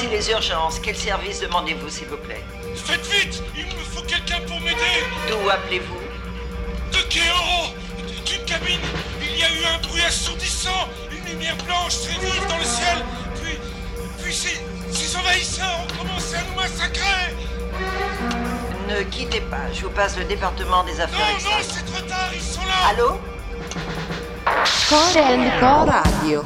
Voici 0.00 0.16
les 0.16 0.30
urgences. 0.30 0.80
Quel 0.82 0.96
service 0.96 1.40
demandez-vous, 1.40 1.90
s'il 1.90 2.06
vous 2.06 2.16
plaît 2.16 2.42
Faites 2.74 3.06
vite 3.06 3.42
Il 3.54 3.66
me 3.66 3.84
faut 3.84 4.00
quelqu'un 4.02 4.40
pour 4.46 4.58
m'aider 4.60 5.04
D'où 5.28 5.50
appelez-vous 5.50 6.00
De 6.90 7.02
Kéoro 7.08 7.74
D'une 8.24 8.44
cabine 8.46 8.80
Il 9.20 9.38
y 9.38 9.42
a 9.42 9.48
eu 9.48 9.74
un 9.74 9.86
bruit 9.86 10.02
assourdissant 10.02 10.88
Une 11.10 11.22
lumière 11.30 11.56
blanche 11.66 12.00
très 12.00 12.18
vive 12.18 12.46
dans 12.48 12.56
le 12.56 12.64
ciel 12.64 13.04
Puis... 13.42 13.58
Puis 14.22 14.34
ces... 14.34 14.60
Ces 14.90 15.16
envahisseurs 15.16 15.80
ont 15.84 15.98
commencé 15.98 16.36
à 16.36 16.42
nous 16.44 16.54
massacrer 16.56 17.34
Ne 18.88 19.02
quittez 19.02 19.42
pas. 19.42 19.70
Je 19.74 19.82
vous 19.82 19.90
passe 19.90 20.16
le 20.16 20.24
département 20.24 20.82
des 20.84 20.98
affaires 20.98 21.18
Non, 21.44 21.50
non, 21.50 21.56
c'est 21.60 21.84
trop 21.84 22.00
tard 22.08 22.30
Ils 22.32 22.40
sont 22.40 22.62
là 22.62 22.88
Allô 22.88 23.20
Corenco 24.88 25.90
Radio. 25.90 26.42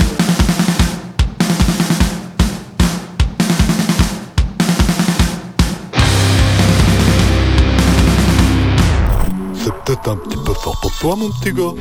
Peut-être 9.84 10.08
un 10.10 10.16
petit 10.16 10.36
peu 10.36 10.54
fort 10.54 10.78
pour 10.80 10.92
toi, 10.98 11.16
mon 11.16 11.30
petit 11.30 11.52
gars. 11.52 11.74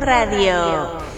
Radio. 0.00 1.09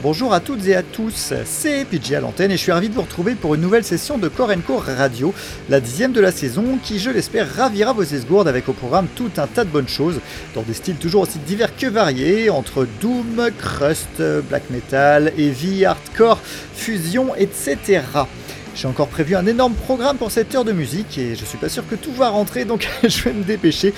Bonjour 0.00 0.32
à 0.32 0.38
toutes 0.38 0.64
et 0.68 0.76
à 0.76 0.84
tous, 0.84 1.34
c'est 1.44 1.84
PJ 1.84 2.12
à 2.12 2.20
l'antenne 2.20 2.52
et 2.52 2.56
je 2.56 2.62
suis 2.62 2.70
ravi 2.70 2.88
de 2.88 2.94
vous 2.94 3.02
retrouver 3.02 3.34
pour 3.34 3.56
une 3.56 3.60
nouvelle 3.60 3.82
session 3.82 4.16
de 4.16 4.28
Korenko 4.28 4.76
Radio, 4.76 5.34
la 5.68 5.80
dixième 5.80 6.12
de 6.12 6.20
la 6.20 6.30
saison 6.30 6.78
qui, 6.80 7.00
je 7.00 7.10
l'espère, 7.10 7.52
ravira 7.52 7.92
vos 7.92 8.04
esgourdes 8.04 8.46
avec 8.46 8.68
au 8.68 8.74
programme 8.74 9.08
tout 9.16 9.32
un 9.38 9.48
tas 9.48 9.64
de 9.64 9.70
bonnes 9.70 9.88
choses, 9.88 10.20
dans 10.54 10.62
des 10.62 10.74
styles 10.74 10.94
toujours 10.94 11.22
aussi 11.22 11.40
divers 11.40 11.76
que 11.76 11.88
variés, 11.88 12.48
entre 12.48 12.86
Doom, 13.00 13.50
Crust, 13.58 14.22
Black 14.48 14.70
Metal, 14.70 15.32
Heavy, 15.36 15.84
Hardcore, 15.84 16.38
Fusion, 16.74 17.34
etc. 17.34 18.02
J'ai 18.76 18.86
encore 18.86 19.08
prévu 19.08 19.34
un 19.34 19.46
énorme 19.46 19.74
programme 19.74 20.16
pour 20.16 20.30
cette 20.30 20.54
heure 20.54 20.64
de 20.64 20.70
musique 20.70 21.18
et 21.18 21.34
je 21.34 21.44
suis 21.44 21.58
pas 21.58 21.68
sûr 21.68 21.82
que 21.88 21.96
tout 21.96 22.12
va 22.12 22.28
rentrer 22.28 22.64
donc 22.64 22.88
je 23.02 23.24
vais 23.24 23.32
me 23.32 23.42
dépêcher 23.42 23.92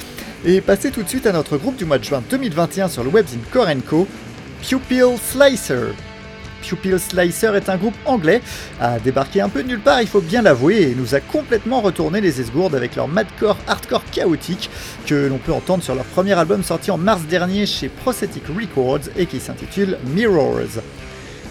et 0.47 0.63
passer 0.63 0.91
tout 0.91 1.03
de 1.03 1.09
suite 1.11 1.27
à 1.27 1.33
notre 1.33 1.59
groupe 1.59 1.77
du 1.77 1.85
mois 1.85 1.99
de 1.99 2.05
juin 2.05 2.23
2021 2.31 2.89
sur 2.89 3.05
le 3.05 3.11
webzine 3.11 3.43
Korenko, 3.53 4.09
Pupil 4.63 5.17
Slicer. 5.19 5.95
Pupil 6.63 6.99
Slicer 6.99 7.55
est 7.57 7.69
un 7.69 7.77
groupe 7.77 7.95
anglais, 8.05 8.43
a 8.81 8.99
débarqué 8.99 9.41
un 9.41 9.49
peu 9.49 9.63
de 9.63 9.69
nulle 9.69 9.81
part, 9.81 10.03
il 10.03 10.07
faut 10.07 10.21
bien 10.21 10.43
l'avouer, 10.43 10.83
et 10.83 10.95
nous 10.95 11.15
a 11.15 11.21
complètement 11.21 11.81
retourné 11.81 12.21
les 12.21 12.41
esgourdes 12.41 12.75
avec 12.75 12.97
leur 12.97 13.09
madcore 13.09 13.57
hardcore 13.67 14.05
chaotique 14.13 14.71
que 15.07 15.27
l'on 15.27 15.39
peut 15.39 15.53
entendre 15.53 15.83
sur 15.83 15.95
leur 15.95 16.05
premier 16.05 16.35
album 16.35 16.63
sorti 16.63 16.91
en 16.91 16.99
mars 16.99 17.23
dernier 17.23 17.67
chez 17.67 17.89
Prosthetic 17.89 18.45
Records 18.49 19.11
et 19.17 19.27
qui 19.27 19.41
s'intitule 19.41 19.99
Mirrors. 20.15 20.83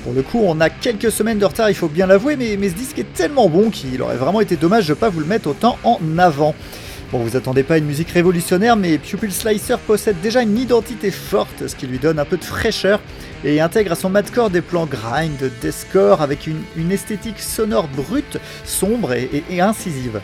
Pour 0.04 0.14
le 0.14 0.22
coup, 0.22 0.42
on 0.46 0.62
a 0.62 0.70
quelques 0.70 1.12
semaines 1.12 1.40
de 1.40 1.46
retard, 1.46 1.70
il 1.70 1.76
faut 1.76 1.90
bien 1.90 2.08
l'avouer, 2.08 2.36
mais, 2.36 2.56
mais 2.58 2.70
ce 2.70 2.76
disque 2.76 3.00
est 3.00 3.14
tellement 3.14 3.50
bon 3.50 3.70
qu'il 3.70 4.02
aurait 4.02 4.16
vraiment 4.16 4.40
été 4.40 4.56
dommage 4.56 4.88
de 4.88 4.94
ne 4.94 4.98
pas 4.98 5.10
vous 5.10 5.20
le 5.20 5.26
mettre 5.26 5.50
autant 5.50 5.78
en 5.84 6.00
avant. 6.18 6.56
Bon, 7.12 7.18
vous 7.18 7.36
attendez 7.36 7.64
pas 7.64 7.80
une 7.80 7.86
musique 7.86 8.12
révolutionnaire, 8.12 8.76
mais 8.76 9.00
Pupil 9.00 9.32
Slicer 9.32 9.80
possède 9.80 10.22
déjà 10.22 10.44
une 10.44 10.56
identité 10.56 11.10
forte, 11.10 11.68
ce 11.68 11.76
qui 11.76 11.88
lui 11.88 11.98
donne 11.98 12.20
un 12.20 12.26
peu 12.26 12.38
de 12.38 12.44
fraîcheur, 12.44 13.02
et 13.44 13.62
intègre 13.62 13.94
à 13.94 13.96
son 13.96 14.12
madcore 14.12 14.52
des 14.52 14.62
plans 14.62 14.86
grind, 14.86 15.52
deathcore, 15.60 16.22
avec 16.22 16.46
une, 16.46 16.92
esthétique 16.92 17.40
sonore 17.40 17.88
brute, 17.88 18.38
sombre 18.64 19.14
et, 19.14 19.60
incisive. 19.60 20.22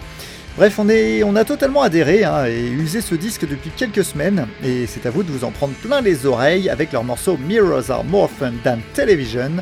Bref, 0.58 0.78
on 0.78 1.36
a 1.36 1.44
totalement 1.44 1.82
adhéré 1.82 2.24
hein, 2.24 2.46
et 2.46 2.68
usé 2.68 3.02
ce 3.02 3.16
disque 3.16 3.48
depuis 3.50 3.72
quelques 3.72 4.06
semaines, 4.06 4.46
et 4.64 4.86
c'est 4.86 5.08
à 5.08 5.10
vous 5.10 5.24
de 5.24 5.32
vous 5.32 5.44
en 5.44 5.50
prendre 5.50 5.74
plein 5.74 6.02
les 6.02 6.28
oreilles 6.28 6.70
avec 6.70 6.92
leur 6.92 7.04
morceau 7.04 7.36
Mirrors 7.36 7.90
Are 7.90 8.04
More 8.04 8.30
Fun 8.30 8.54
Than 8.64 8.78
Television, 8.94 9.54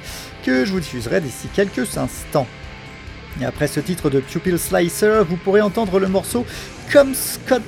que 0.45 0.66
je 0.66 0.73
vous 0.73 0.81
diffuserai 0.81 1.22
d'ici 1.22 1.47
quelques 1.55 1.97
instants. 1.97 2.47
Et 3.41 3.45
après 3.45 3.67
ce 3.67 3.79
titre 3.79 4.09
de 4.09 4.19
Pupil 4.19 4.57
Slicer, 4.59 5.23
vous 5.27 5.38
pourrez 5.38 5.61
entendre 5.61 5.99
le 5.99 6.07
morceau 6.07 6.45
Comme 6.91 7.13
Scott 7.13 7.61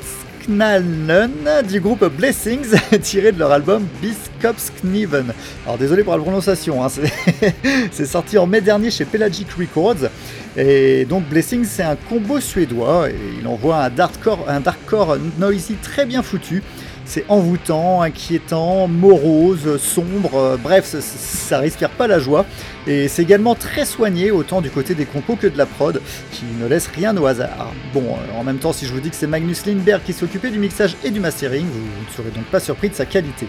du 1.68 1.80
groupe 1.80 2.06
Blessings, 2.06 2.76
tiré 3.02 3.32
de 3.32 3.40
leur 3.40 3.52
album 3.52 3.84
Biskopskniven. 4.00 5.34
Alors 5.66 5.80
désolé 5.80 6.04
pour 6.04 6.14
la 6.16 6.22
prononciation, 6.22 6.84
hein, 6.86 6.88
c'est- 7.92 8.06
sorti 8.06 8.38
en 8.38 8.46
mai 8.46 8.62
dernier 8.62 8.92
chez 8.92 9.06
Pelagic 9.06 9.48
Records. 9.58 10.08
Et 10.56 11.06
donc 11.06 11.28
Blessings 11.28 11.66
c'est 11.66 11.82
un 11.84 11.96
combo 11.96 12.40
suédois 12.40 13.10
et 13.10 13.16
il 13.42 13.48
envoie 13.48 13.78
un 13.78 13.90
darkcore, 13.90 14.46
un 14.48 14.60
darkcore 14.60 15.18
noisy 15.40 15.74
très 15.82 16.06
bien 16.06 16.22
foutu. 16.22 16.62
C'est 17.06 17.26
envoûtant, 17.30 18.02
inquiétant, 18.02 18.88
morose, 18.88 19.78
sombre, 19.78 20.36
euh, 20.36 20.58
bref, 20.58 20.86
ça, 20.86 21.02
ça 21.02 21.60
respire 21.60 21.92
pas 21.92 22.08
la 22.08 22.20
joie. 22.20 22.46
Et 22.88 23.08
c'est 23.08 23.22
également 23.22 23.54
très 23.56 23.86
soigné, 23.86 24.32
autant 24.32 24.62
du 24.62 24.72
côté 24.72 24.96
des 24.96 25.06
compos 25.06 25.36
que 25.36 25.48
de 25.48 25.58
la 25.58 25.66
prod, 25.66 26.02
qui 26.32 26.46
ne 26.60 26.68
laisse 26.68 26.88
rien 26.88 27.16
au 27.16 27.26
hasard. 27.26 27.72
Bon, 27.94 28.04
euh, 28.04 28.40
en 28.40 28.44
même 28.44 28.58
temps, 28.58 28.74
si 28.74 28.86
je 28.88 28.94
vous 28.94 29.00
dis 29.00 29.12
que 29.12 29.16
c'est 29.16 29.28
Magnus 29.28 29.66
Lindberg 29.66 30.02
qui 30.04 30.14
s'occupait 30.14 30.50
du 30.50 30.60
mixage 30.60 30.96
et 31.04 31.12
du 31.12 31.20
mastering, 31.20 31.66
vous 31.66 31.80
ne 31.80 32.16
serez 32.16 32.32
donc 32.36 32.46
pas 32.46 32.60
surpris 32.60 32.90
de 32.90 32.96
sa 32.96 33.06
qualité. 33.06 33.48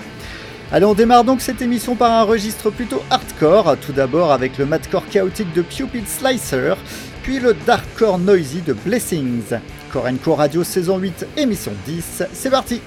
Allez, 0.72 0.84
on 0.84 0.94
démarre 0.94 1.24
donc 1.24 1.40
cette 1.40 1.62
émission 1.62 1.94
par 1.94 2.10
un 2.10 2.24
registre 2.24 2.70
plutôt 2.70 3.02
hardcore, 3.08 3.76
tout 3.80 3.92
d'abord 3.92 4.32
avec 4.32 4.58
le 4.58 4.66
madcore 4.66 5.06
chaotique 5.08 5.52
de 5.54 5.62
Pupil 5.62 6.06
Slicer, 6.06 6.74
puis 7.22 7.38
le 7.38 7.54
darkcore 7.66 8.18
noisy 8.18 8.62
de 8.62 8.72
Blessings. 8.72 9.54
Korenko 9.92 10.34
Radio 10.34 10.64
saison 10.64 10.98
8, 10.98 11.26
émission 11.36 11.72
10, 11.86 12.24
c'est 12.32 12.50
parti 12.50 12.80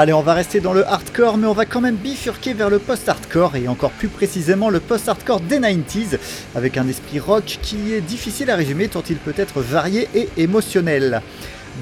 Allez, 0.00 0.14
on 0.14 0.22
va 0.22 0.32
rester 0.32 0.60
dans 0.60 0.72
le 0.72 0.86
hardcore, 0.86 1.36
mais 1.36 1.46
on 1.46 1.52
va 1.52 1.66
quand 1.66 1.82
même 1.82 1.96
bifurquer 1.96 2.54
vers 2.54 2.70
le 2.70 2.78
post-hardcore, 2.78 3.56
et 3.56 3.68
encore 3.68 3.90
plus 3.90 4.08
précisément 4.08 4.70
le 4.70 4.80
post-hardcore 4.80 5.40
des 5.40 5.58
90s, 5.58 6.18
avec 6.54 6.78
un 6.78 6.88
esprit 6.88 7.18
rock 7.18 7.58
qui 7.60 7.92
est 7.92 8.00
difficile 8.00 8.48
à 8.48 8.56
résumer 8.56 8.88
tant 8.88 9.02
il 9.10 9.16
peut 9.16 9.34
être 9.36 9.60
varié 9.60 10.08
et 10.14 10.30
émotionnel. 10.38 11.20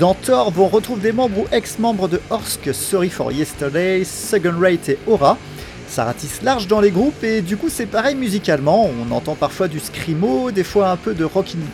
Dans 0.01 0.15
Thor, 0.15 0.53
on 0.59 0.67
retrouve 0.67 0.99
des 0.99 1.13
membres 1.13 1.39
ou 1.39 1.47
ex-membres 1.53 2.09
de 2.09 2.21
Horsk, 2.31 2.75
Sorry 2.75 3.09
for 3.09 3.31
Yesterday, 3.31 4.03
Second 4.03 4.59
Rate 4.59 4.89
et 4.89 4.99
Aura, 5.07 5.39
ça 5.89 6.05
ratisse 6.05 6.43
large 6.43 6.67
dans 6.67 6.81
les 6.81 6.91
groupes 6.91 7.23
et 7.25 7.43
du 7.43 7.57
coup 7.57 7.69
c'est 7.69 7.87
pareil 7.87 8.15
musicalement, 8.15 8.89
on 8.89 9.13
entend 9.13 9.35
parfois 9.35 9.69
du 9.69 9.81
screamo, 9.81 10.51
des 10.51 10.65
fois 10.65 10.91
un 10.91 10.97
peu 10.97 11.15
de 11.15 11.27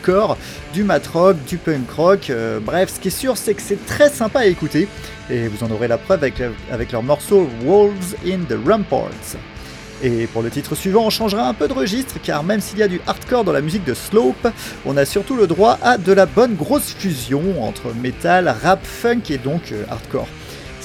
core, 0.03 0.37
du 0.73 0.83
mat 0.83 1.05
rock, 1.07 1.37
du 1.47 1.57
punk 1.57 1.89
rock, 1.91 2.29
euh, 2.29 2.59
bref 2.59 2.93
ce 2.95 2.99
qui 2.99 3.09
est 3.09 3.11
sûr 3.11 3.37
c'est 3.37 3.53
que 3.53 3.61
c'est 3.61 3.85
très 3.85 4.09
sympa 4.09 4.39
à 4.39 4.45
écouter 4.45 4.87
et 5.29 5.47
vous 5.47 5.63
en 5.63 5.71
aurez 5.71 5.87
la 5.87 5.97
preuve 5.97 6.23
avec, 6.23 6.41
avec 6.71 6.91
leur 6.91 7.03
morceau 7.03 7.47
Wolves 7.63 8.15
in 8.25 8.39
the 8.47 8.57
Ramparts. 8.67 9.37
Et 10.03 10.27
pour 10.27 10.41
le 10.41 10.49
titre 10.49 10.75
suivant, 10.75 11.05
on 11.05 11.09
changera 11.09 11.47
un 11.47 11.53
peu 11.53 11.67
de 11.67 11.73
registre, 11.73 12.15
car 12.21 12.43
même 12.43 12.59
s'il 12.59 12.79
y 12.79 12.83
a 12.83 12.87
du 12.87 12.99
hardcore 13.07 13.43
dans 13.43 13.53
la 13.53 13.61
musique 13.61 13.85
de 13.85 13.93
Slope, 13.93 14.47
on 14.85 14.97
a 14.97 15.05
surtout 15.05 15.35
le 15.35 15.47
droit 15.47 15.79
à 15.81 15.97
de 15.97 16.11
la 16.11 16.25
bonne 16.25 16.55
grosse 16.55 16.93
fusion 16.93 17.63
entre 17.63 17.93
metal, 17.95 18.53
rap, 18.61 18.85
funk 18.85 19.21
et 19.29 19.37
donc 19.37 19.71
euh, 19.71 19.83
hardcore. 19.89 20.27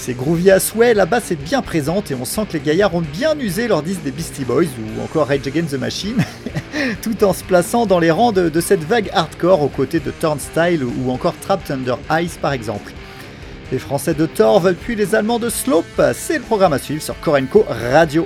C'est 0.02 0.14
groovy 0.14 0.50
à 0.50 0.60
souhait, 0.60 0.94
la 0.94 1.04
basse 1.04 1.30
est 1.30 1.36
bien 1.36 1.60
présente 1.60 2.10
et 2.10 2.14
on 2.14 2.24
sent 2.24 2.46
que 2.48 2.54
les 2.54 2.60
gaillards 2.60 2.94
ont 2.94 3.02
bien 3.02 3.38
usé 3.38 3.68
leur 3.68 3.82
disque 3.82 4.02
des 4.02 4.10
Beastie 4.10 4.46
Boys 4.46 4.64
ou 4.64 5.02
encore 5.04 5.28
Rage 5.28 5.46
Against 5.46 5.72
the 5.72 5.78
Machine, 5.78 6.16
tout 7.02 7.22
en 7.22 7.34
se 7.34 7.44
plaçant 7.44 7.84
dans 7.84 7.98
les 7.98 8.10
rangs 8.10 8.32
de, 8.32 8.60
cette 8.62 8.82
vague 8.82 9.10
hardcore 9.12 9.60
aux 9.60 9.68
côtés 9.68 10.00
de 10.00 10.10
Turnstile 10.10 10.84
ou 10.84 11.10
encore 11.10 11.34
Trapped 11.42 11.70
Under 11.70 11.98
Ice 12.12 12.38
par 12.40 12.54
exemple. 12.54 12.94
Les 13.70 13.78
Français 13.78 14.14
de 14.14 14.26
veulent 14.58 14.74
puis 14.74 14.96
les 14.96 15.14
Allemands 15.14 15.38
de 15.38 15.50
Slope, 15.50 16.00
c'est 16.14 16.38
le 16.38 16.44
programme 16.44 16.72
à 16.72 16.78
suivre 16.78 17.02
sur 17.02 17.20
Korenko. 17.20 17.66
Radio. 17.68 18.24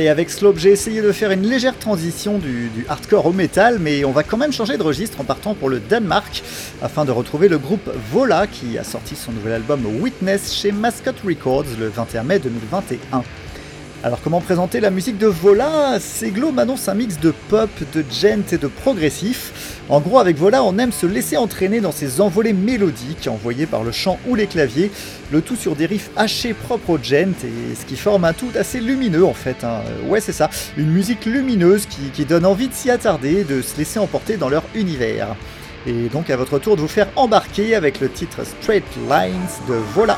Allez, 0.00 0.08
avec 0.08 0.30
Slope, 0.30 0.56
j'ai 0.56 0.70
essayé 0.70 1.02
de 1.02 1.12
faire 1.12 1.30
une 1.30 1.46
légère 1.46 1.78
transition 1.78 2.38
du, 2.38 2.70
du 2.70 2.86
hardcore 2.88 3.26
au 3.26 3.32
métal, 3.34 3.78
mais 3.78 4.02
on 4.06 4.12
va 4.12 4.22
quand 4.22 4.38
même 4.38 4.50
changer 4.50 4.78
de 4.78 4.82
registre 4.82 5.20
en 5.20 5.24
partant 5.24 5.52
pour 5.52 5.68
le 5.68 5.78
Danemark, 5.78 6.42
afin 6.80 7.04
de 7.04 7.10
retrouver 7.10 7.48
le 7.48 7.58
groupe 7.58 7.90
Vola, 8.10 8.46
qui 8.46 8.78
a 8.78 8.82
sorti 8.82 9.14
son 9.14 9.30
nouvel 9.30 9.52
album 9.52 9.84
Witness 10.00 10.54
chez 10.54 10.72
Mascot 10.72 11.10
Records 11.22 11.66
le 11.78 11.88
21 11.88 12.22
mai 12.22 12.38
2021. 12.38 13.22
Alors 14.02 14.22
comment 14.22 14.40
présenter 14.40 14.80
la 14.80 14.90
musique 14.90 15.18
de 15.18 15.26
Vola? 15.26 16.00
Seglo 16.00 16.52
m'annonce 16.52 16.88
un 16.88 16.94
mix 16.94 17.20
de 17.20 17.34
pop, 17.50 17.68
de 17.92 18.02
gent 18.10 18.50
et 18.50 18.56
de 18.56 18.66
progressif. 18.66 19.78
En 19.90 20.00
gros 20.00 20.18
avec 20.18 20.38
Vola 20.38 20.64
on 20.64 20.78
aime 20.78 20.90
se 20.90 21.04
laisser 21.04 21.36
entraîner 21.36 21.82
dans 21.82 21.92
ces 21.92 22.22
envolées 22.22 22.54
mélodiques 22.54 23.28
envoyées 23.30 23.66
par 23.66 23.84
le 23.84 23.92
chant 23.92 24.18
ou 24.26 24.36
les 24.36 24.46
claviers, 24.46 24.90
le 25.30 25.42
tout 25.42 25.54
sur 25.54 25.76
des 25.76 25.84
riffs 25.84 26.08
hachés 26.16 26.54
propres 26.54 26.88
au 26.90 26.98
gent 26.98 27.34
et 27.44 27.74
ce 27.74 27.84
qui 27.84 27.96
forme 27.96 28.24
un 28.24 28.32
tout 28.32 28.48
assez 28.58 28.80
lumineux 28.80 29.26
en 29.26 29.34
fait. 29.34 29.64
hein. 29.64 29.82
Ouais 30.08 30.22
c'est 30.22 30.32
ça, 30.32 30.48
une 30.78 30.90
musique 30.90 31.26
lumineuse 31.26 31.84
qui, 31.84 32.00
qui 32.10 32.24
donne 32.24 32.46
envie 32.46 32.68
de 32.68 32.74
s'y 32.74 32.90
attarder, 32.90 33.44
de 33.44 33.60
se 33.60 33.76
laisser 33.76 33.98
emporter 33.98 34.38
dans 34.38 34.48
leur 34.48 34.62
univers. 34.74 35.36
Et 35.86 36.08
donc 36.08 36.30
à 36.30 36.38
votre 36.38 36.58
tour 36.58 36.76
de 36.76 36.80
vous 36.80 36.88
faire 36.88 37.08
embarquer 37.16 37.74
avec 37.74 38.00
le 38.00 38.08
titre 38.08 38.46
Straight 38.46 38.84
Lines 39.10 39.34
de 39.68 39.74
Vola. 39.94 40.16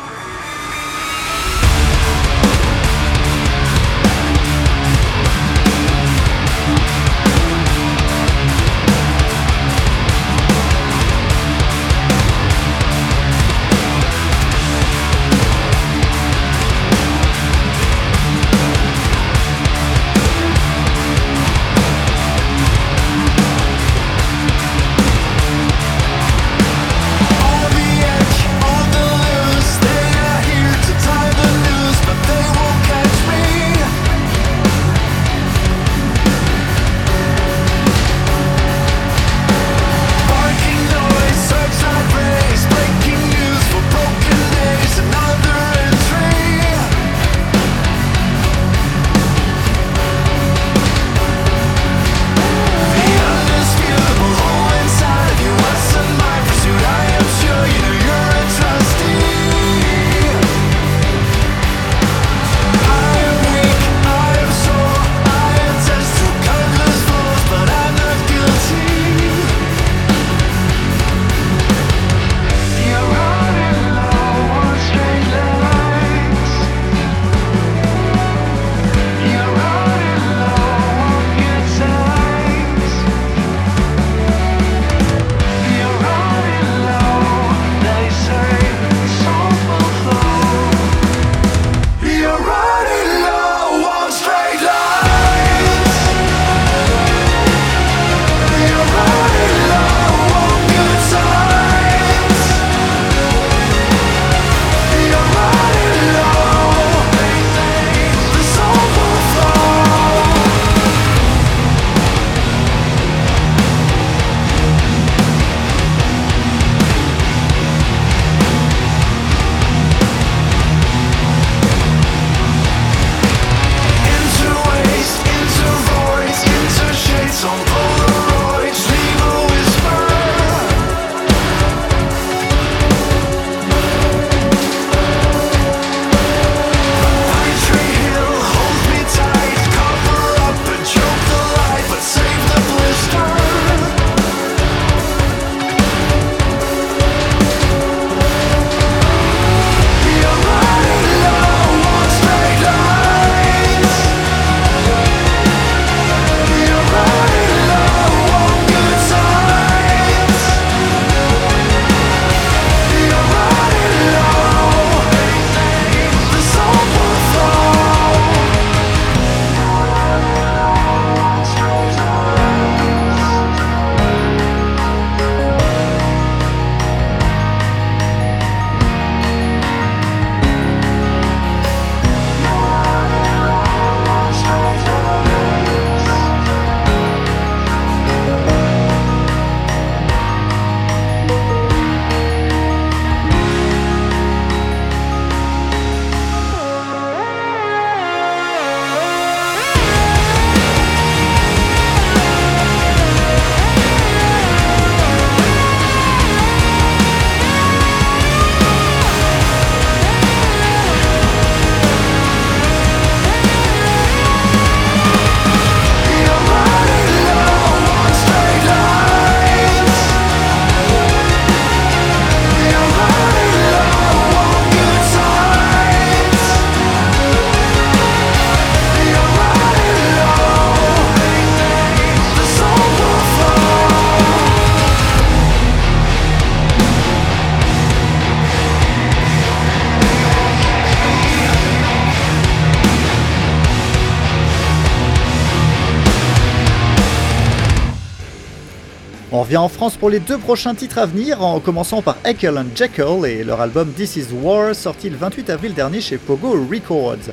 En 249.60 249.68
France 249.68 249.96
pour 249.96 250.08
les 250.08 250.20
deux 250.20 250.38
prochains 250.38 250.74
titres 250.74 250.98
à 250.98 251.06
venir, 251.06 251.42
en 251.42 251.60
commençant 251.60 252.00
par 252.00 252.16
Ekel 252.24 252.56
and 252.56 252.74
Jekyll 252.74 253.26
et 253.26 253.44
leur 253.44 253.60
album 253.60 253.92
This 253.92 254.16
Is 254.16 254.26
War, 254.32 254.74
sorti 254.74 255.10
le 255.10 255.16
28 255.16 255.50
avril 255.50 255.74
dernier 255.74 256.00
chez 256.00 256.16
Pogo 256.16 256.52
Records. 256.52 257.32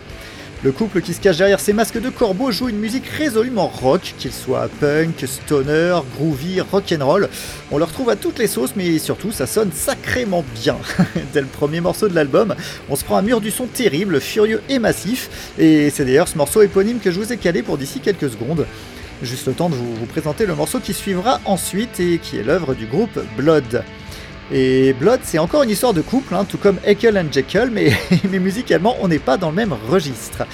Le 0.62 0.74
couple 0.74 1.00
qui 1.00 1.14
se 1.14 1.22
cache 1.22 1.38
derrière 1.38 1.62
ses 1.62 1.72
masques 1.72 2.02
de 2.02 2.10
corbeau 2.10 2.52
joue 2.52 2.68
une 2.68 2.80
musique 2.80 3.08
résolument 3.08 3.68
rock, 3.68 4.16
qu'il 4.18 4.34
soit 4.34 4.70
punk, 4.82 5.24
stoner, 5.26 6.00
groovy, 6.18 6.60
rock'n'roll. 6.60 7.30
On 7.72 7.78
le 7.78 7.86
retrouve 7.86 8.10
à 8.10 8.18
toutes 8.18 8.40
les 8.40 8.48
sauces, 8.48 8.74
mais 8.76 9.00
surtout 9.00 9.32
ça 9.32 9.48
sonne 9.48 9.72
sacrément 9.72 10.44
bien. 10.56 10.76
Dès 11.34 11.40
le 11.40 11.48
premier 11.48 11.80
morceau 11.80 12.10
de 12.10 12.16
l'album, 12.16 12.54
on 12.90 12.98
se 12.98 13.06
prend 13.06 13.16
un 13.16 13.22
mur 13.22 13.40
du 13.40 13.52
son 13.52 13.68
terrible, 13.68 14.20
furieux 14.20 14.62
et 14.68 14.80
massif, 14.80 15.54
et 15.58 15.90
c'est 15.90 16.04
d'ailleurs 16.04 16.28
ce 16.28 16.38
morceau 16.38 16.62
éponyme 16.62 17.00
que 17.00 17.12
je 17.12 17.20
vous 17.20 17.32
ai 17.32 17.38
calé 17.38 17.64
pour 17.64 17.78
d'ici 17.78 18.02
quelques 18.02 18.30
secondes. 18.30 18.66
Juste 19.22 19.48
le 19.48 19.54
temps 19.54 19.70
de 19.70 19.76
vous, 19.76 20.06
présenter 20.06 20.46
le 20.46 20.56
morceau 20.56 20.80
qui 20.80 20.94
suivra 20.94 21.42
ensuite 21.46 22.00
et 22.00 22.20
qui 22.20 22.38
est 22.38 22.44
l'œuvre 22.44 22.74
du 22.74 22.86
groupe 22.86 23.20
Blood. 23.38 23.84
Et 24.52 24.94
Blood, 24.94 25.20
c'est 25.24 25.38
encore 25.40 25.64
une 25.64 25.70
histoire 25.70 25.94
de 25.94 26.02
couple, 26.02 26.34
hein, 26.34 26.46
tout 26.48 26.58
comme 26.58 26.78
Ekel 26.86 27.18
and 27.18 27.32
Jekyll, 27.32 27.70
mais, 27.72 28.40
musicalement, 28.40 28.96
on 29.02 29.08
n'est 29.10 29.20
pas 29.20 29.38
dans 29.38 29.50
le 29.50 29.56
même 29.56 29.74
registre. 29.90 30.46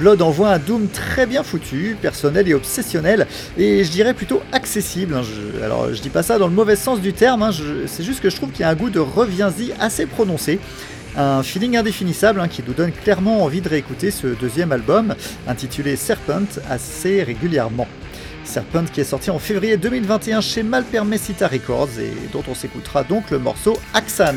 Blood 0.00 0.20
envoie 0.20 0.50
un 0.50 0.58
Doom 0.58 0.88
très 0.88 1.26
bien 1.26 1.42
foutu, 1.42 1.96
personnel 2.00 2.46
et 2.48 2.54
obsessionnel, 2.54 3.26
et 3.56 3.84
je 3.84 3.90
dirais 3.90 4.14
plutôt 4.14 4.42
accessible. 4.52 5.14
hein. 5.14 5.22
Je- 5.22 5.62
alors, 5.64 5.92
je 5.94 6.00
dis 6.02 6.10
pas 6.10 6.22
ça 6.22 6.38
dans 6.38 6.46
le 6.48 6.52
mauvais 6.54 6.76
sens 6.76 7.00
du 7.00 7.12
terme, 7.12 7.42
hein, 7.42 7.50
c'est 7.86 8.02
juste 8.04 8.20
que 8.20 8.30
je 8.30 8.36
trouve 8.36 8.50
qu'il 8.50 8.60
y 8.60 8.64
a 8.64 8.68
un 8.68 8.74
goût 8.74 8.90
de 8.90 9.00
reviens-y 9.00 9.72
assez 9.80 10.06
prononcé. 10.06 10.58
Un 11.16 11.42
feeling 11.42 11.76
indéfinissable 11.76 12.46
qui 12.48 12.62
nous 12.66 12.74
donne 12.74 12.92
clairement 12.92 13.42
envie 13.44 13.60
de 13.62 13.68
réécouter 13.68 14.10
ce 14.10 14.26
deuxième 14.26 14.72
album, 14.72 15.14
intitulé 15.48 15.96
Serpent, 15.96 16.42
assez 16.68 17.22
régulièrement. 17.22 17.88
Serpent 18.58 18.86
qui 18.92 19.00
est 19.00 19.04
sorti 19.04 19.30
en 19.30 19.38
février 19.38 19.76
2021 19.76 20.40
chez 20.40 20.64
Malpermesita 20.64 21.46
Records 21.46 22.00
et 22.00 22.12
dont 22.32 22.42
on 22.48 22.56
s'écoutera 22.56 23.04
donc 23.04 23.30
le 23.30 23.38
morceau 23.38 23.78
Axan. 23.94 24.34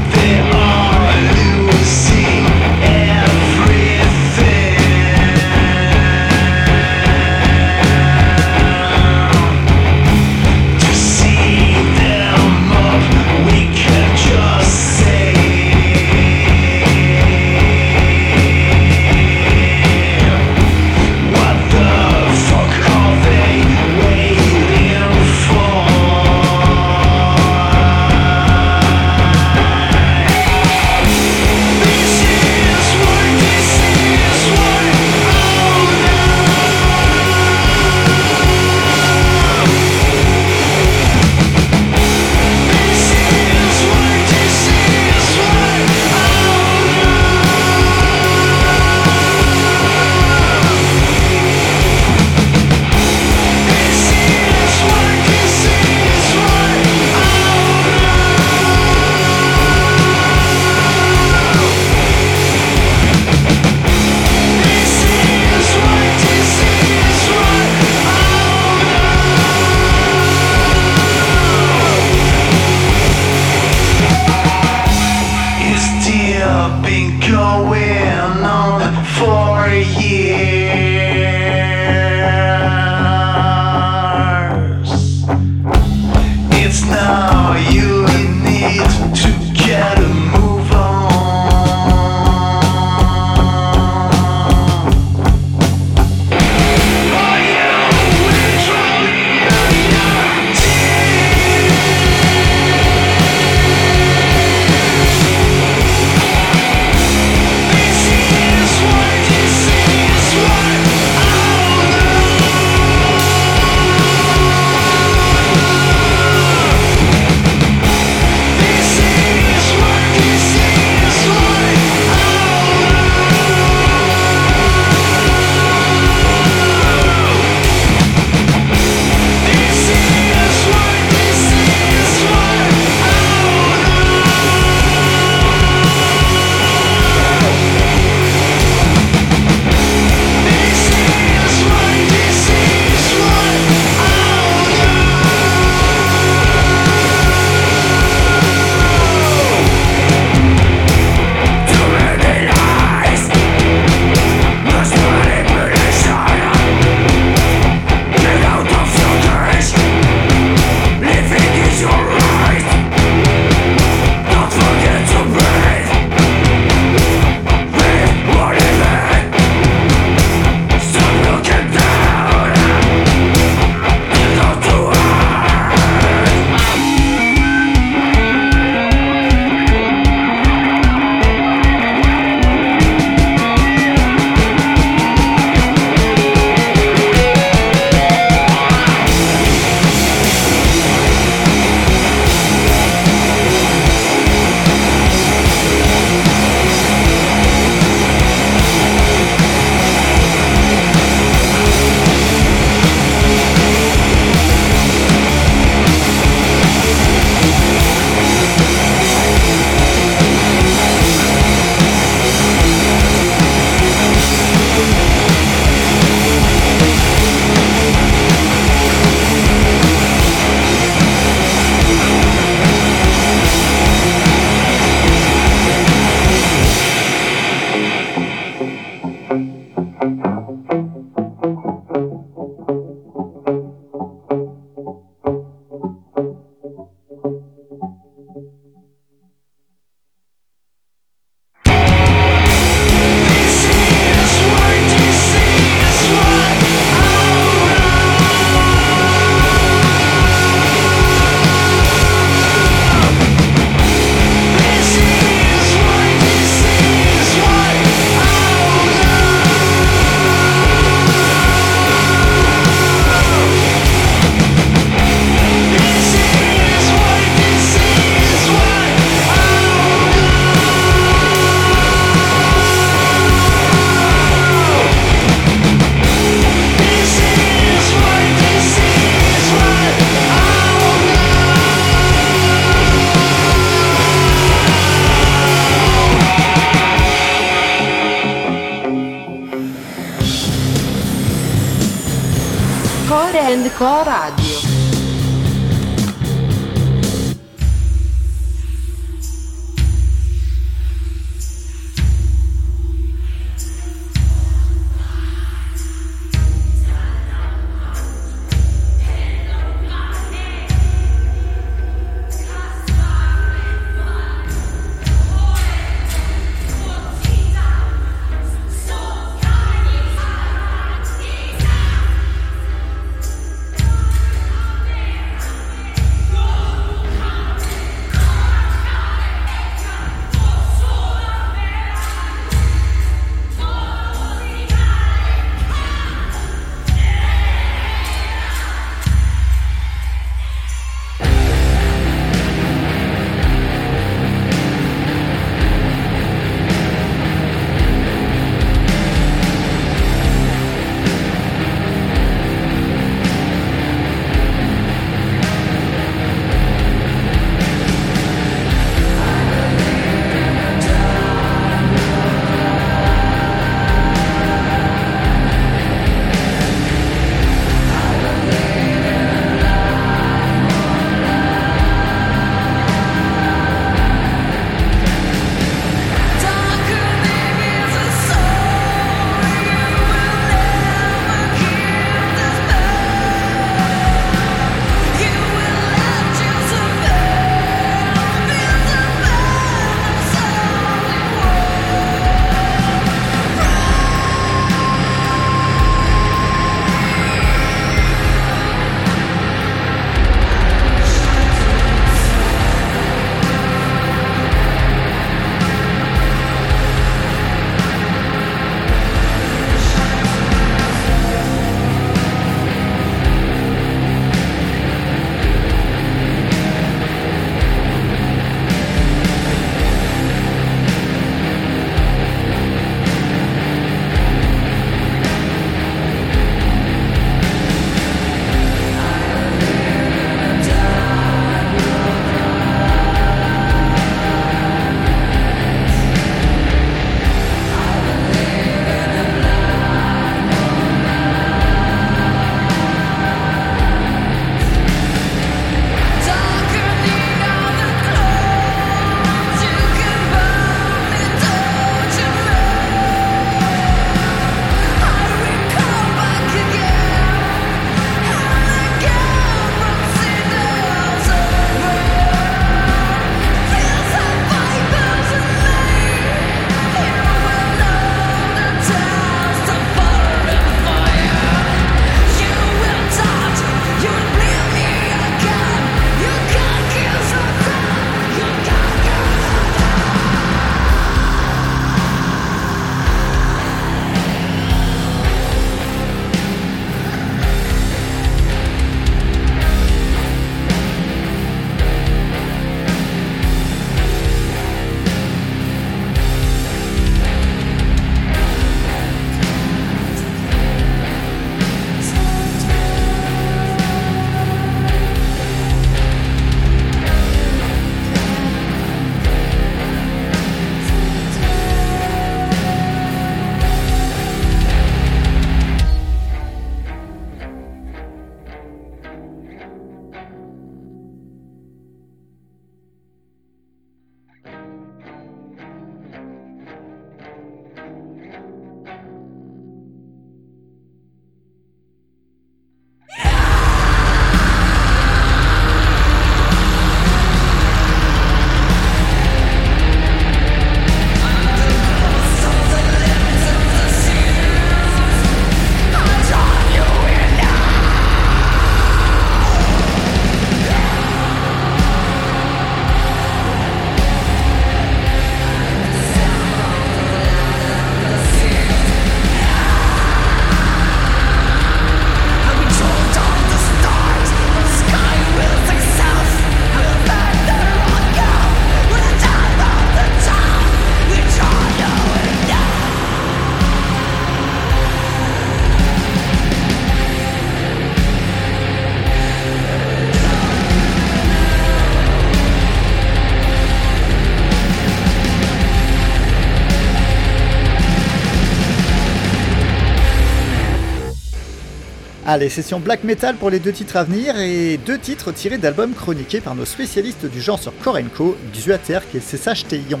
Allez, 592.28 592.48
session 592.48 592.80
black 592.80 593.04
metal 593.04 593.36
pour 593.36 593.50
les 593.50 593.60
deux 593.60 593.70
titres 593.70 593.96
à 593.96 594.02
venir 594.02 594.36
et 594.40 594.80
deux 594.84 594.98
titres 594.98 595.30
tirés 595.30 595.58
d'albums 595.58 595.94
chroniqués 595.94 596.40
par 596.40 596.56
nos 596.56 596.64
spécialistes 596.64 597.24
du 597.24 597.40
genre 597.40 597.60
sur 597.60 597.72
Korenko, 597.78 598.36
Xuater 598.52 598.98
et 599.14 599.20
Teion. 599.68 600.00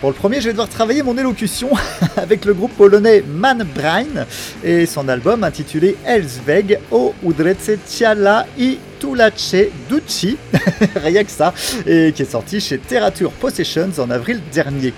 Pour 0.00 0.10
le 0.10 0.16
premier, 0.16 0.40
je 0.40 0.46
vais 0.46 0.54
devoir 0.54 0.68
travailler 0.68 1.04
mon 1.04 1.16
élocution 1.16 1.68
avec 2.16 2.46
le 2.46 2.54
groupe 2.54 2.72
polonais 2.72 3.22
Manbrain 3.22 4.26
et 4.64 4.86
son 4.86 5.06
album 5.06 5.44
intitulé 5.44 5.96
Elsweg 6.04 6.80
o 6.90 7.14
Udrece 7.24 7.78
Ciala 7.86 8.44
i 8.58 8.78
Tulace 8.98 9.54
Ducci, 9.88 10.36
rien 10.96 11.22
que 11.22 11.30
ça, 11.30 11.54
et 11.86 12.10
qui 12.10 12.22
est 12.22 12.32
sorti 12.32 12.58
chez 12.58 12.78
Terrature 12.78 13.30
Possessions 13.30 13.92
en 13.98 14.10
avril 14.10 14.40
dernier. 14.52 14.92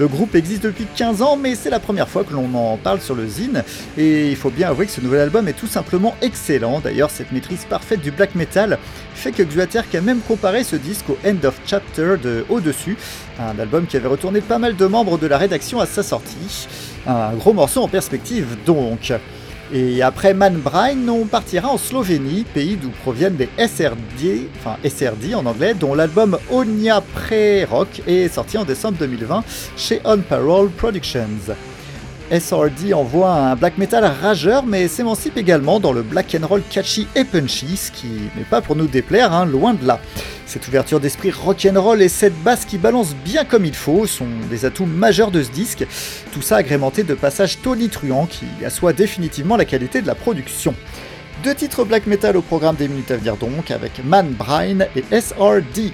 Le 0.00 0.08
groupe 0.08 0.34
existe 0.34 0.62
depuis 0.62 0.86
15 0.96 1.20
ans, 1.20 1.36
mais 1.36 1.54
c'est 1.54 1.68
la 1.68 1.78
première 1.78 2.08
fois 2.08 2.24
que 2.24 2.32
l'on 2.32 2.54
en 2.54 2.78
parle 2.78 3.02
sur 3.02 3.14
le 3.14 3.28
zine, 3.28 3.62
et 3.98 4.30
il 4.30 4.36
faut 4.36 4.48
bien 4.48 4.70
avouer 4.70 4.86
que 4.86 4.92
ce 4.92 5.02
nouvel 5.02 5.20
album 5.20 5.46
est 5.46 5.52
tout 5.52 5.66
simplement 5.66 6.16
excellent. 6.22 6.80
D'ailleurs, 6.80 7.10
cette 7.10 7.32
maîtrise 7.32 7.66
parfaite 7.68 8.00
du 8.00 8.10
black 8.10 8.34
metal 8.34 8.78
fait 9.14 9.30
que 9.30 9.42
Xuater 9.42 9.84
a 9.92 10.00
même 10.00 10.20
comparé 10.20 10.64
ce 10.64 10.76
disque 10.76 11.10
au 11.10 11.18
End 11.22 11.44
of 11.44 11.60
Chapter 11.66 12.14
de 12.16 12.46
Au-dessus, 12.48 12.96
un 13.38 13.58
album 13.58 13.86
qui 13.86 13.98
avait 13.98 14.08
retourné 14.08 14.40
pas 14.40 14.56
mal 14.56 14.74
de 14.74 14.86
membres 14.86 15.18
de 15.18 15.26
la 15.26 15.36
rédaction 15.36 15.80
à 15.80 15.84
sa 15.86 16.02
sortie. 16.02 16.66
Un 17.06 17.34
gros 17.34 17.52
morceau 17.52 17.82
en 17.82 17.88
perspective 17.88 18.56
donc. 18.64 19.12
Et 19.72 20.02
après 20.02 20.34
Manbrain, 20.34 21.08
on 21.08 21.26
partira 21.26 21.68
en 21.68 21.78
Slovénie, 21.78 22.42
pays 22.42 22.76
d'où 22.76 22.90
proviennent 23.02 23.36
les 23.38 23.48
SRD, 23.68 24.48
enfin 24.58 24.76
SRD 24.84 25.36
en 25.36 25.46
anglais, 25.46 25.74
dont 25.74 25.94
l'album 25.94 26.38
Onia 26.50 27.00
Pre-Rock 27.00 28.02
est 28.08 28.34
sorti 28.34 28.58
en 28.58 28.64
décembre 28.64 28.98
2020 28.98 29.44
chez 29.76 30.00
On 30.04 30.18
Parole 30.18 30.70
Productions. 30.70 31.54
SRD 32.30 32.94
envoie 32.94 33.32
un 33.32 33.56
black 33.56 33.76
metal 33.76 34.04
rageur, 34.04 34.64
mais 34.64 34.86
s'émancipe 34.88 35.36
également 35.36 35.80
dans 35.80 35.92
le 35.92 36.02
black 36.02 36.36
and 36.40 36.46
roll 36.46 36.62
catchy 36.70 37.08
et 37.16 37.24
punchy, 37.24 37.76
ce 37.76 37.90
qui 37.90 38.06
n'est 38.36 38.44
pas 38.48 38.60
pour 38.60 38.76
nous 38.76 38.86
déplaire, 38.86 39.32
hein, 39.32 39.44
loin 39.46 39.74
de 39.74 39.86
là. 39.86 40.00
Cette 40.46 40.66
ouverture 40.68 41.00
d'esprit 41.00 41.30
rock'n'roll 41.30 42.02
et 42.02 42.08
cette 42.08 42.40
basse 42.42 42.64
qui 42.64 42.78
balance 42.78 43.14
bien 43.24 43.44
comme 43.44 43.64
il 43.64 43.74
faut 43.74 44.06
sont 44.06 44.28
des 44.48 44.64
atouts 44.64 44.86
majeurs 44.86 45.30
de 45.30 45.42
ce 45.42 45.50
disque, 45.50 45.86
tout 46.32 46.42
ça 46.42 46.56
agrémenté 46.56 47.02
de 47.02 47.14
passages 47.14 47.60
tonitruants 47.62 48.26
qui 48.26 48.46
assoient 48.64 48.92
définitivement 48.92 49.56
la 49.56 49.64
qualité 49.64 50.00
de 50.00 50.06
la 50.06 50.14
production. 50.14 50.74
Deux 51.42 51.54
titres 51.54 51.84
black 51.84 52.06
metal 52.06 52.36
au 52.36 52.42
programme 52.42 52.76
des 52.76 52.86
minutes 52.86 53.10
à 53.10 53.16
venir 53.16 53.36
donc, 53.36 53.70
avec 53.70 54.04
Man 54.04 54.28
Brine 54.28 54.86
et 54.94 55.20
SRD. 55.20 55.92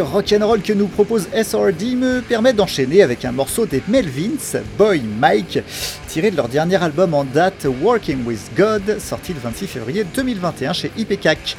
Rock'n'roll 0.00 0.62
que 0.62 0.72
nous 0.72 0.86
propose 0.86 1.28
SRD 1.32 1.96
me 1.96 2.20
permet 2.20 2.52
d'enchaîner 2.52 3.02
avec 3.02 3.24
un 3.24 3.32
morceau 3.32 3.66
des 3.66 3.82
Melvins, 3.88 4.60
Boy 4.76 5.02
Mike, 5.18 5.60
tiré 6.08 6.30
de 6.30 6.36
leur 6.36 6.48
dernier 6.48 6.82
album 6.82 7.14
en 7.14 7.24
date 7.24 7.66
Working 7.82 8.24
with 8.24 8.50
God, 8.56 8.98
sorti 8.98 9.32
le 9.32 9.40
26 9.40 9.66
février 9.66 10.04
2021 10.14 10.72
chez 10.72 10.90
IPCAC. 10.96 11.56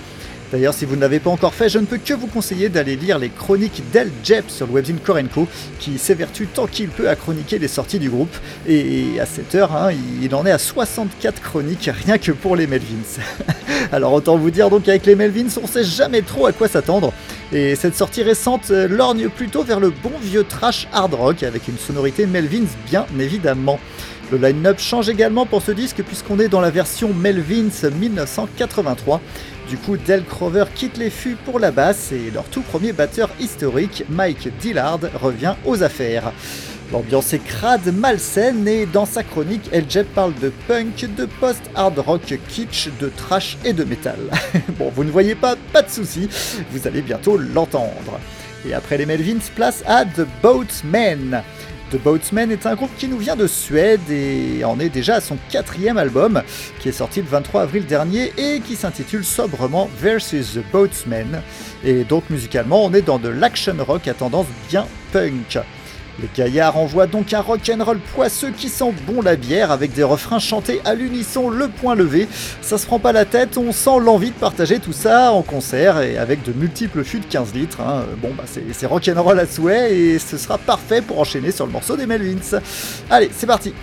D'ailleurs, 0.51 0.73
si 0.73 0.85
vous 0.85 0.95
ne 0.95 1.01
l'avez 1.01 1.19
pas 1.19 1.29
encore 1.29 1.53
fait, 1.53 1.69
je 1.69 1.77
ne 1.77 1.85
peux 1.85 1.99
que 1.99 2.13
vous 2.13 2.25
conseiller 2.25 2.69
d'aller 2.69 2.95
lire 2.95 3.19
les 3.19 3.29
chroniques 3.29 3.83
d'El 3.91 4.09
Jep 4.23 4.49
sur 4.49 4.65
le 4.65 4.73
webzine 4.73 4.97
Korenko, 4.97 5.47
qui 5.77 5.99
s'évertue 5.99 6.47
tant 6.47 6.65
qu'il 6.65 6.89
peut 6.89 7.07
à 7.07 7.15
chroniquer 7.15 7.59
les 7.59 7.67
sorties 7.67 7.99
du 7.99 8.09
groupe. 8.09 8.35
Et 8.67 9.19
à 9.19 9.27
cette 9.27 9.53
heure, 9.53 9.75
hein, 9.75 9.91
il 10.21 10.33
en 10.33 10.45
est 10.47 10.51
à 10.51 10.57
64 10.57 11.41
chroniques 11.41 11.89
rien 12.05 12.17
que 12.17 12.31
pour 12.31 12.55
les 12.55 12.65
Melvins. 12.65 13.21
Alors 13.91 14.13
autant 14.13 14.37
vous 14.37 14.49
dire 14.49 14.71
donc 14.71 14.87
avec 14.87 15.05
les 15.05 15.15
Melvins, 15.15 15.49
on 15.61 15.67
sait 15.67 15.83
jamais 15.83 16.23
trop 16.23 16.47
à 16.47 16.51
quoi 16.51 16.67
s'attendre. 16.67 17.13
Et 17.53 17.75
cette 17.75 17.95
sortie 17.95 18.23
récente 18.23 18.71
euh, 18.71 18.87
lorgne 18.87 19.29
plutôt 19.29 19.63
vers 19.63 19.79
le 19.79 19.89
bon 19.89 20.11
vieux 20.21 20.43
trash 20.43 20.87
hard 20.91 21.13
rock 21.13 21.43
avec 21.43 21.67
une 21.67 21.77
sonorité 21.77 22.25
Melvins 22.25 22.67
bien 22.87 23.05
évidemment. 23.19 23.79
Le 24.31 24.37
line-up 24.37 24.79
change 24.79 25.09
également 25.09 25.47
pour 25.47 25.63
ce 25.63 25.71
disque 25.71 26.03
puisqu'on 26.03 26.39
est 26.39 26.49
dans 26.49 26.61
la 26.61 26.69
version 26.69 27.13
Melvins 27.13 27.89
1983. 27.99 29.21
Du 29.69 29.77
coup, 29.77 29.97
Del 29.97 30.25
Crover 30.25 30.65
quitte 30.73 30.97
les 30.97 31.11
fûts 31.11 31.37
pour 31.45 31.59
la 31.59 31.69
basse 31.69 32.11
et 32.11 32.31
leur 32.31 32.45
tout 32.45 32.61
premier 32.63 32.91
batteur 32.91 33.29
historique, 33.39 34.03
Mike 34.09 34.49
Dillard, 34.59 34.99
revient 35.21 35.53
aux 35.63 35.83
affaires. 35.83 36.31
L'ambiance 36.91 37.33
est 37.33 37.43
crade, 37.45 37.93
malsaine 37.93 38.67
et 38.67 38.87
dans 38.87 39.05
sa 39.05 39.21
chronique, 39.21 39.69
Jeb 39.87 40.07
parle 40.07 40.33
de 40.41 40.51
punk, 40.67 41.07
de 41.15 41.25
post-hard 41.25 41.99
rock 41.99 42.39
kitsch, 42.47 42.89
de 42.99 43.09
trash 43.09 43.59
et 43.63 43.73
de 43.73 43.83
métal. 43.83 44.17
bon, 44.79 44.91
vous 44.95 45.03
ne 45.03 45.11
voyez 45.11 45.35
pas, 45.35 45.55
pas 45.71 45.83
de 45.83 45.89
soucis, 45.91 46.27
vous 46.71 46.87
allez 46.87 47.03
bientôt 47.03 47.37
l'entendre. 47.37 48.19
Et 48.67 48.73
après 48.73 48.97
les 48.97 49.05
Melvins, 49.05 49.37
place 49.55 49.83
à 49.85 50.03
The 50.03 50.25
Boatmen. 50.41 51.43
The 51.91 51.97
Boatsmen 51.97 52.51
est 52.51 52.67
un 52.67 52.75
groupe 52.75 52.95
qui 52.97 53.07
nous 53.07 53.17
vient 53.17 53.35
de 53.35 53.47
Suède 53.47 54.11
et 54.11 54.63
en 54.63 54.79
est 54.79 54.89
déjà 54.89 55.15
à 55.15 55.21
son 55.21 55.37
quatrième 55.49 55.97
album, 55.97 56.43
qui 56.79 56.89
est 56.89 56.91
sorti 56.91 57.19
le 57.19 57.27
23 57.27 57.63
avril 57.63 57.85
dernier 57.85 58.31
et 58.37 58.59
qui 58.59 58.75
s'intitule 58.75 59.25
sobrement 59.25 59.89
Versus 59.97 60.53
The 60.53 60.71
Boatsmen. 60.71 61.41
Et 61.83 62.03
donc 62.03 62.29
musicalement, 62.29 62.85
on 62.85 62.93
est 62.93 63.01
dans 63.01 63.17
de 63.17 63.29
l'action 63.29 63.75
rock 63.79 64.07
à 64.07 64.13
tendance 64.13 64.45
bien 64.69 64.85
punk. 65.11 65.57
Les 66.21 66.29
gaillards 66.35 66.77
envoient 66.77 67.07
donc 67.07 67.33
un 67.33 67.41
rock'n'roll 67.41 67.99
poisseux 68.13 68.51
qui 68.55 68.69
sent 68.69 68.93
bon 69.07 69.21
la 69.21 69.35
bière 69.35 69.71
avec 69.71 69.93
des 69.93 70.03
refrains 70.03 70.39
chantés 70.39 70.81
à 70.85 70.95
l'unisson 70.95 71.49
le 71.49 71.67
point 71.67 71.95
levé. 71.95 72.27
Ça 72.61 72.77
se 72.77 72.85
prend 72.85 72.99
pas 72.99 73.11
la 73.11 73.25
tête, 73.25 73.57
on 73.57 73.71
sent 73.71 73.99
l'envie 74.01 74.31
de 74.31 74.35
partager 74.35 74.79
tout 74.79 74.93
ça 74.93 75.31
en 75.31 75.41
concert 75.41 76.01
et 76.01 76.17
avec 76.17 76.43
de 76.43 76.51
multiples 76.51 77.03
fûts 77.03 77.19
de 77.19 77.25
15 77.25 77.53
litres. 77.53 77.81
Hein. 77.81 78.03
Bon 78.21 78.31
bah 78.37 78.43
c'est 78.47 78.85
rock'n'roll 78.85 79.39
à 79.39 79.45
souhait 79.45 79.95
et 79.95 80.19
ce 80.19 80.37
sera 80.37 80.57
parfait 80.57 81.01
pour 81.01 81.19
enchaîner 81.19 81.51
sur 81.51 81.65
le 81.65 81.71
morceau 81.71 81.95
des 81.95 82.05
Melvins. 82.05 82.59
Allez, 83.09 83.29
c'est 83.35 83.47
parti 83.47 83.73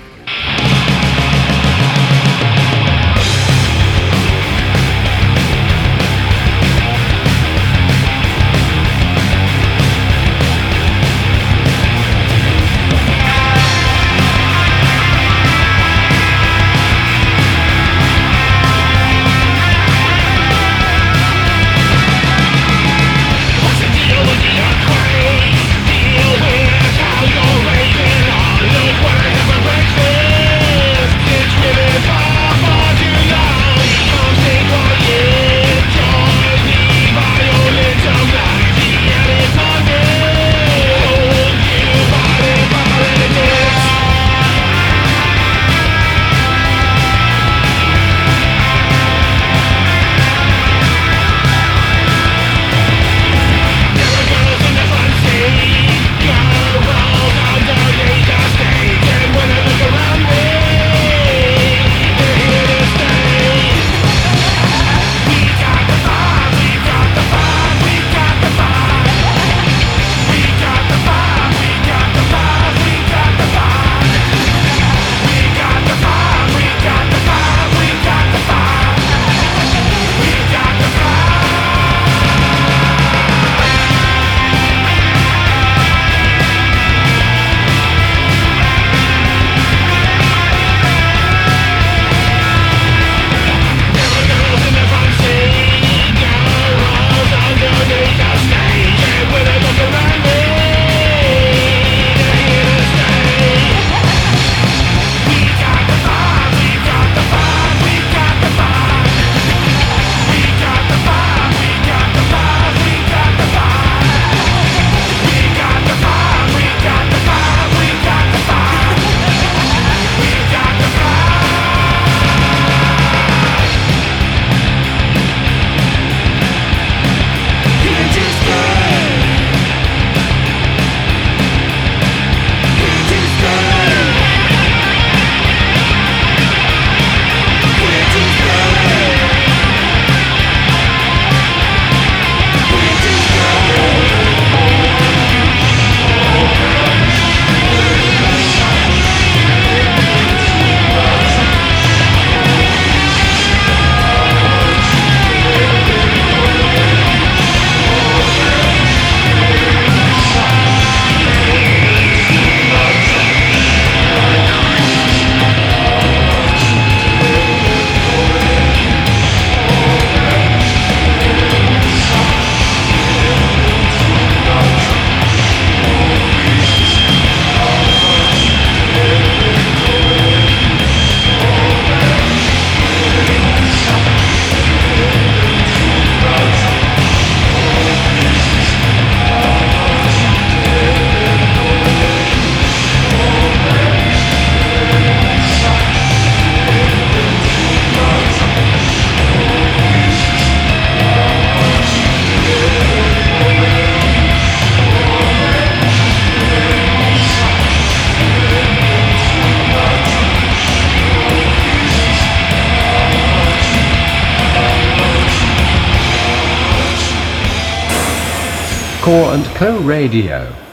Core 219.07 219.35
and 219.35 219.45
Co 219.55 219.79
Radio. 219.79 220.66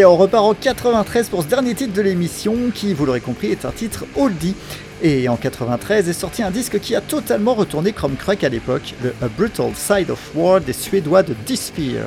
Ok, 0.00 0.06
on 0.06 0.16
repart 0.16 0.44
en 0.44 0.54
93 0.54 1.28
pour 1.28 1.42
ce 1.42 1.48
dernier 1.48 1.74
titre 1.74 1.92
de 1.92 2.00
l'émission 2.00 2.54
qui, 2.74 2.94
vous 2.94 3.04
l'aurez 3.04 3.20
compris, 3.20 3.48
est 3.48 3.66
un 3.66 3.70
titre 3.70 4.06
oldie. 4.16 4.54
Et 5.02 5.28
en 5.28 5.36
93 5.36 6.08
est 6.08 6.14
sorti 6.14 6.42
un 6.42 6.50
disque 6.50 6.80
qui 6.80 6.94
a 6.94 7.02
totalement 7.02 7.52
retourné 7.52 7.92
Chrome 7.92 8.16
Crack 8.16 8.42
à 8.42 8.48
l'époque, 8.48 8.94
le 9.02 9.12
A 9.20 9.28
Brutal 9.28 9.72
Side 9.74 10.10
of 10.10 10.30
War 10.34 10.62
des 10.62 10.72
Suédois 10.72 11.22
de 11.22 11.34
Disphere. 11.44 12.06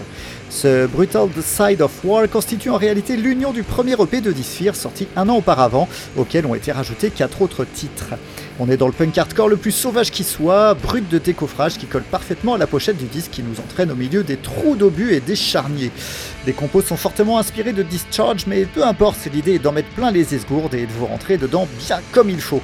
Ce 0.54 0.86
Brutal 0.86 1.30
Side 1.41 1.82
of 1.82 1.91
War 2.06 2.30
constitue 2.30 2.70
en 2.70 2.78
réalité 2.78 3.18
l'union 3.18 3.51
du 3.51 3.64
premier 3.64 3.93
EP 3.93 4.22
de 4.22 4.32
Disphere 4.32 4.76
sorti 4.76 5.08
un 5.16 5.28
an 5.28 5.38
auparavant, 5.38 5.89
auquel 6.16 6.45
ont 6.45 6.54
été 6.54 6.72
rajoutés 6.72 7.10
quatre 7.10 7.41
autres 7.41 7.66
titres. 7.66 8.14
On 8.60 8.70
est 8.70 8.78
dans 8.78 8.86
le 8.86 8.93
punk 8.93 9.18
hardcore 9.18 9.49
le 9.49 9.58
plus 9.58 9.72
sauvage 9.72 10.12
qui 10.12 10.24
soit, 10.24 10.76
brut 10.76 11.10
de 11.10 11.18
décoffrage 11.18 11.80
qui 11.80 11.88
colle 11.88 12.04
parfaitement 12.04 12.54
à 12.54 12.60
la 12.60 12.68
pochette 12.68 12.97
du 12.97 13.06
disque 13.06 13.32
qui 13.32 13.41
nous 13.41 13.60
entraîne 13.60 13.91
au 13.91 13.95
milieu 13.95 14.24
des 14.24 14.38
trous 14.38 14.76
d'obus 14.76 15.14
et 15.14 15.22
des 15.22 15.36
charniers. 15.36 15.91
Les 16.45 16.54
compos 16.54 16.82
sont 16.82 16.97
fortement 16.97 17.39
inspirés 17.39 17.74
de 17.74 17.82
Discharge, 17.82 18.45
mais 18.45 18.66
peu 18.66 18.86
importe, 18.86 19.18
l'idée 19.34 19.56
est 19.56 19.60
d'en 19.60 19.72
mettre 19.72 19.89
plein 19.89 20.12
les 20.12 20.36
esgourdes 20.36 20.76
et 20.76 20.86
de 20.86 20.91
vous 20.91 21.08
rentrer 21.08 21.38
dedans 21.38 21.68
bien 21.80 21.99
comme 22.12 22.30
il 22.30 22.39
faut. 22.41 22.62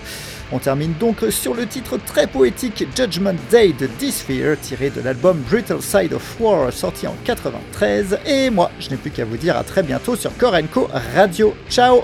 On 0.52 0.60
termine 0.60 0.94
donc 1.00 1.18
sur 1.30 1.54
le 1.54 1.68
titre 1.68 1.98
très 1.98 2.26
poétique 2.26 2.86
Judgment 2.96 3.36
Day 3.52 3.74
de 3.74 3.88
Disphere, 4.00 4.58
tiré 4.60 4.90
de 4.90 5.02
l'album 5.02 5.38
Brutal 5.48 5.82
Side 5.82 6.14
of 6.14 6.40
War, 6.40 6.74
sorti 6.74 7.06
en 7.06 7.16
93. 7.24 8.20
Et 8.26 8.50
moi, 8.50 8.72
je 8.80 8.90
n'ai 8.90 8.98
plus 8.98 9.12
qu'à 9.12 9.26
vous 9.26 9.38
dire 9.38 9.56
à 9.56 9.64
très 9.64 9.84
bientôt 9.84 10.16
sur 10.16 10.36
Core 10.38 10.58
Co 10.72 10.90
Radio. 11.16 11.54
Ciao 11.70 12.02